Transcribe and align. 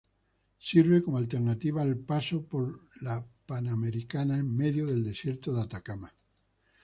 Sirve 0.57 1.03
como 1.03 1.17
alternativa 1.19 1.83
al 1.83 1.95
paso 1.95 2.41
por 2.43 2.87
la 3.01 3.23
Panamericana 3.45 4.39
en 4.39 4.57
medio 4.57 4.87
del 4.87 5.03
desierto 5.03 5.53
de 5.53 5.61
Atacama. 5.61 6.11